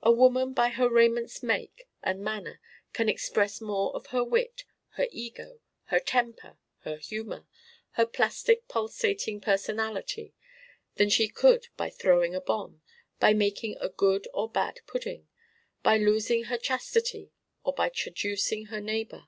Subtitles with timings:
[0.00, 2.60] A woman by her raiment's make and manner
[2.92, 7.48] can express more of her wit, her ego, her temper, her humor,
[7.98, 10.34] her plastic pulsating personality
[10.94, 12.80] than she could by throwing a bomb,
[13.18, 15.26] by making a good or bad pudding,
[15.82, 17.32] by losing her chastity
[17.64, 19.26] or by traducing her neighbor.